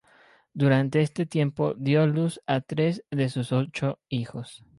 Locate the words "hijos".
4.09-4.65